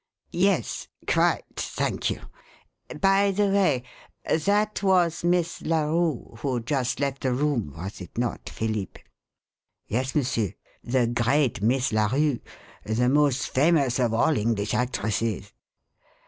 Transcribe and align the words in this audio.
"Yes 0.33 0.87
quite, 1.07 1.45
thank 1.55 2.09
you. 2.09 2.21
By 3.01 3.29
the 3.29 3.49
way, 3.49 3.83
that 4.25 4.81
was 4.81 5.23
Miss 5.23 5.61
Larue 5.61 6.37
who 6.39 6.59
just 6.61 6.99
left 6.99 7.21
the 7.21 7.31
room, 7.31 7.75
was 7.77 8.01
it 8.01 8.17
not, 8.17 8.49
Philippe?" 8.49 8.99
"Yes, 9.85 10.15
Monsieur 10.15 10.53
the 10.83 11.05
great 11.05 11.61
Miss 11.61 11.93
Larue: 11.93 12.39
the 12.83 13.09
most 13.09 13.49
famous 13.49 13.99
of 13.99 14.11
all 14.11 14.35
English 14.39 14.73
actresses." 14.73 15.53